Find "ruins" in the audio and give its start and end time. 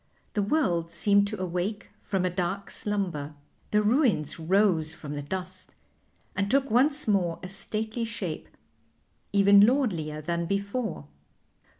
3.83-4.39